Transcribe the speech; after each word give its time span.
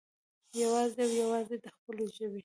يوازې 0.61 0.99
او 1.05 1.11
يوازې 1.21 1.55
د 1.63 1.65
خپلو 1.75 2.03
ژبې 2.15 2.39